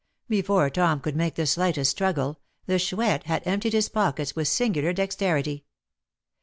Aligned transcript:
Before 0.27 0.67
Tom 0.71 0.99
could 0.99 1.15
make 1.15 1.35
the 1.35 1.45
slightest 1.45 1.91
struggle, 1.91 2.39
the 2.65 2.79
Chouette 2.79 3.25
had 3.25 3.45
emptied 3.45 3.73
his 3.73 3.87
pockets 3.87 4.35
with 4.35 4.47
singular 4.47 4.93
dexterity. 4.93 5.63